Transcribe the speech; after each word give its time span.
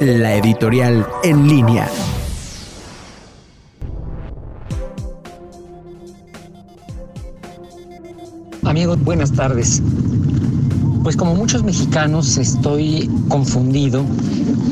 la 0.00 0.34
editorial 0.36 1.06
en 1.22 1.48
línea. 1.48 1.88
Amigos, 8.64 9.02
buenas 9.04 9.32
tardes. 9.32 9.82
Pues 11.02 11.16
como 11.16 11.34
muchos 11.34 11.62
mexicanos 11.64 12.38
estoy 12.38 13.10
confundido 13.28 14.04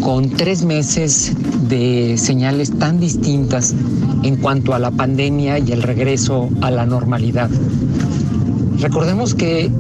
con 0.01 0.31
tres 0.31 0.65
meses 0.65 1.33
de 1.69 2.17
señales 2.17 2.79
tan 2.79 3.01
distintas 3.01 3.75
en 4.23 4.37
cuanto 4.37 4.75
a 4.75 4.79
la 4.79 4.91
pandemia 4.91 5.59
y 5.59 5.73
el 5.73 5.83
regreso 5.83 6.49
a 6.61 6.71
la 6.71 6.87
normalidad. 6.87 7.51
Recordemos 8.81 9.35
que 9.35 9.71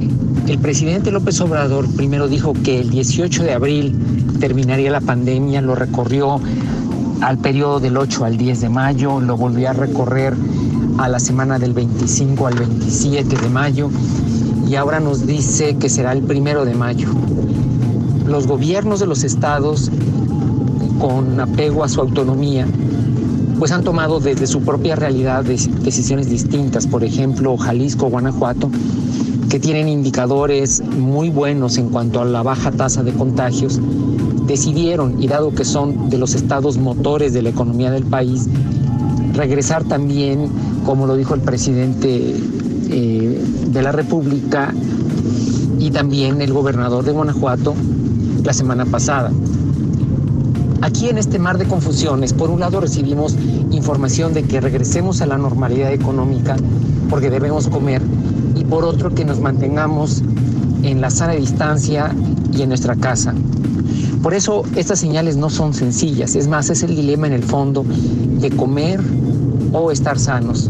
el 0.46 0.58
presidente 0.58 1.10
López 1.10 1.40
Obrador 1.40 1.88
primero 1.96 2.28
dijo 2.28 2.52
que 2.52 2.80
el 2.80 2.90
18 2.90 3.44
de 3.44 3.54
abril 3.54 3.98
terminaría 4.40 4.90
la 4.90 5.00
pandemia, 5.00 5.62
lo 5.62 5.74
recorrió 5.74 6.38
al 7.22 7.38
periodo 7.38 7.80
del 7.80 7.96
8 7.96 8.26
al 8.26 8.36
10 8.36 8.60
de 8.60 8.68
mayo, 8.68 9.18
lo 9.18 9.38
volvió 9.38 9.70
a 9.70 9.72
recorrer 9.72 10.34
a 10.98 11.08
la 11.08 11.18
semana 11.18 11.58
del 11.58 11.72
25 11.72 12.46
al 12.46 12.54
27 12.58 13.36
de 13.36 13.48
mayo 13.48 13.90
y 14.68 14.74
ahora 14.74 15.00
nos 15.00 15.26
dice 15.26 15.76
que 15.78 15.88
será 15.88 16.12
el 16.12 16.22
primero 16.22 16.66
de 16.66 16.74
mayo. 16.74 17.08
Los 18.26 18.46
gobiernos 18.46 19.00
de 19.00 19.06
los 19.06 19.24
estados, 19.24 19.90
con 20.98 21.40
apego 21.40 21.84
a 21.84 21.88
su 21.88 22.02
autonomía, 22.02 22.66
pues 23.60 23.72
han 23.72 23.84
tomado 23.84 24.20
desde 24.20 24.46
su 24.46 24.62
propia 24.62 24.96
realidad 24.96 25.44
decisiones 25.44 26.30
distintas. 26.30 26.86
Por 26.86 27.04
ejemplo, 27.04 27.58
Jalisco, 27.58 28.08
Guanajuato, 28.08 28.70
que 29.50 29.60
tienen 29.60 29.86
indicadores 29.86 30.82
muy 30.82 31.28
buenos 31.28 31.76
en 31.76 31.90
cuanto 31.90 32.22
a 32.22 32.24
la 32.24 32.42
baja 32.42 32.70
tasa 32.70 33.02
de 33.02 33.12
contagios, 33.12 33.78
decidieron, 34.46 35.22
y 35.22 35.28
dado 35.28 35.54
que 35.54 35.66
son 35.66 36.08
de 36.08 36.16
los 36.16 36.34
estados 36.34 36.78
motores 36.78 37.34
de 37.34 37.42
la 37.42 37.50
economía 37.50 37.90
del 37.90 38.04
país, 38.04 38.48
regresar 39.34 39.84
también, 39.84 40.48
como 40.86 41.06
lo 41.06 41.14
dijo 41.14 41.34
el 41.34 41.42
presidente 41.42 42.34
eh, 42.88 43.44
de 43.66 43.82
la 43.82 43.92
República 43.92 44.72
y 45.78 45.90
también 45.90 46.40
el 46.40 46.54
gobernador 46.54 47.04
de 47.04 47.12
Guanajuato 47.12 47.74
la 48.42 48.54
semana 48.54 48.86
pasada. 48.86 49.30
Aquí 50.82 51.10
en 51.10 51.18
este 51.18 51.38
mar 51.38 51.58
de 51.58 51.66
confusiones, 51.66 52.32
por 52.32 52.48
un 52.48 52.60
lado 52.60 52.80
recibimos 52.80 53.36
información 53.70 54.32
de 54.32 54.44
que 54.44 54.60
regresemos 54.60 55.20
a 55.20 55.26
la 55.26 55.36
normalidad 55.36 55.92
económica 55.92 56.56
porque 57.10 57.28
debemos 57.28 57.68
comer 57.68 58.00
y 58.56 58.64
por 58.64 58.84
otro 58.84 59.14
que 59.14 59.26
nos 59.26 59.40
mantengamos 59.40 60.22
en 60.82 61.02
la 61.02 61.10
sana 61.10 61.34
distancia 61.34 62.14
y 62.52 62.62
en 62.62 62.70
nuestra 62.70 62.96
casa. 62.96 63.34
Por 64.22 64.32
eso 64.32 64.62
estas 64.74 64.98
señales 64.98 65.36
no 65.36 65.50
son 65.50 65.74
sencillas, 65.74 66.34
es 66.34 66.48
más, 66.48 66.70
es 66.70 66.82
el 66.82 66.96
dilema 66.96 67.26
en 67.26 67.34
el 67.34 67.42
fondo 67.42 67.84
de 68.40 68.50
comer 68.50 69.00
o 69.72 69.90
estar 69.90 70.18
sanos. 70.18 70.68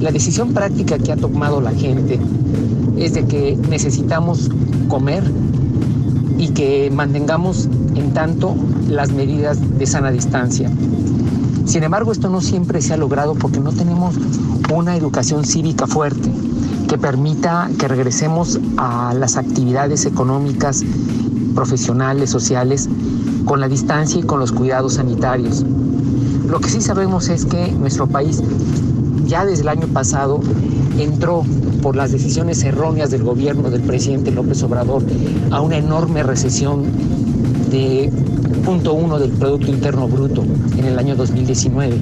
La 0.00 0.10
decisión 0.10 0.52
práctica 0.52 0.98
que 0.98 1.12
ha 1.12 1.16
tomado 1.16 1.60
la 1.60 1.72
gente 1.72 2.18
es 2.96 3.14
de 3.14 3.24
que 3.26 3.56
necesitamos 3.68 4.50
comer 4.88 5.22
que 6.58 6.90
mantengamos 6.92 7.68
en 7.94 8.12
tanto 8.12 8.56
las 8.88 9.12
medidas 9.12 9.78
de 9.78 9.86
sana 9.86 10.10
distancia. 10.10 10.68
Sin 11.66 11.84
embargo, 11.84 12.10
esto 12.10 12.28
no 12.30 12.40
siempre 12.40 12.82
se 12.82 12.94
ha 12.94 12.96
logrado 12.96 13.36
porque 13.36 13.60
no 13.60 13.70
tenemos 13.70 14.16
una 14.74 14.96
educación 14.96 15.44
cívica 15.44 15.86
fuerte 15.86 16.32
que 16.88 16.98
permita 16.98 17.70
que 17.78 17.86
regresemos 17.86 18.58
a 18.76 19.14
las 19.14 19.36
actividades 19.36 20.04
económicas, 20.04 20.82
profesionales, 21.54 22.30
sociales, 22.30 22.88
con 23.44 23.60
la 23.60 23.68
distancia 23.68 24.18
y 24.18 24.24
con 24.24 24.40
los 24.40 24.50
cuidados 24.50 24.94
sanitarios. 24.94 25.64
Lo 26.48 26.58
que 26.58 26.70
sí 26.70 26.80
sabemos 26.80 27.28
es 27.28 27.44
que 27.44 27.70
nuestro 27.70 28.08
país 28.08 28.42
ya 29.28 29.44
desde 29.44 29.62
el 29.62 29.68
año 29.68 29.86
pasado 29.88 30.40
entró 30.98 31.44
por 31.82 31.94
las 31.94 32.10
decisiones 32.10 32.64
erróneas 32.64 33.10
del 33.10 33.22
gobierno 33.22 33.70
del 33.70 33.82
presidente 33.82 34.32
López 34.32 34.62
Obrador 34.62 35.04
a 35.50 35.60
una 35.60 35.76
enorme 35.76 36.22
recesión 36.22 36.84
de 37.70 38.10
punto 38.64 38.94
uno 38.94 39.18
del 39.18 39.30
Producto 39.30 39.70
Interno 39.70 40.08
Bruto 40.08 40.42
en 40.76 40.84
el 40.84 40.98
año 40.98 41.14
2019 41.14 41.96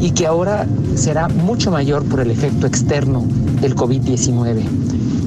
y 0.00 0.10
que 0.10 0.26
ahora 0.26 0.66
será 0.96 1.28
mucho 1.28 1.70
mayor 1.70 2.04
por 2.04 2.20
el 2.20 2.30
efecto 2.30 2.66
externo 2.66 3.24
del 3.60 3.74
COVID-19. 3.74 4.62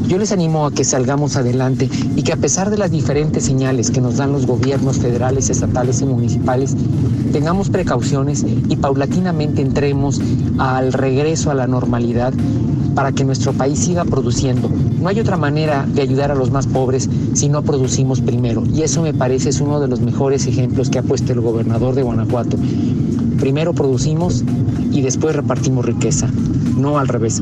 Yo 0.08 0.18
les 0.18 0.34
animo 0.34 0.66
a 0.66 0.72
que 0.72 0.84
salgamos 0.84 1.38
adelante 1.38 1.90
y 2.16 2.24
que 2.24 2.34
a 2.34 2.38
pesar 2.38 2.70
de 2.70 2.78
las 2.78 2.92
diferentes 2.92 3.46
señales 3.46 3.92
que 3.92 4.02
nos 4.02 4.18
dan 4.18 4.34
los 4.34 4.46
gobiernos 4.46 4.98
federales, 4.98 5.50
estatales 5.50 6.02
y 6.02 6.06
municipales, 6.06 6.76
tengamos 7.32 7.70
precauciones 7.70 8.46
y 8.70 8.76
paulatinamente 8.76 9.62
entremos 9.62 10.22
al 10.58 10.94
regreso 10.94 11.52
a 11.52 11.56
la 11.56 11.68
normalidad 11.68 12.34
para 12.96 13.12
que 13.12 13.24
nuestro 13.24 13.54
país 13.54 13.80
siga 13.80 14.04
produciendo. 14.06 14.70
No 15.00 15.10
hay 15.10 15.20
otra 15.20 15.38
manera 15.38 15.86
de 15.88 16.02
ayudar 16.02 16.32
a 16.32 16.36
los 16.36 16.52
más 16.52 16.68
pobres 16.68 17.10
si 17.34 17.50
no 17.50 17.64
producimos 17.64 18.22
primero. 18.22 18.64
Y 18.72 18.82
eso 18.82 19.02
me 19.02 19.14
parece 19.14 19.50
es 19.50 19.62
uno 19.62 19.80
de 19.80 19.88
los 19.88 20.02
mejores 20.02 20.46
ejemplos 20.46 20.90
que 20.90 21.00
ha 21.00 21.04
puesto 21.04 21.34
el 21.34 21.42
gobernador 21.42 21.96
de 21.96 22.04
Guanajuato. 22.04 22.58
Primero 23.40 23.74
producimos 23.74 24.44
y 24.92 25.02
después 25.02 25.36
repartimos 25.36 25.86
riqueza, 25.86 26.30
no 26.78 27.00
al 27.00 27.08
revés. 27.08 27.42